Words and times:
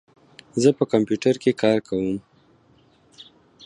زه 0.61 0.69
په 0.77 0.83
کمپیوټر 0.91 1.35
کې 1.43 1.51
کار 1.61 1.77
کوم. 1.87 2.17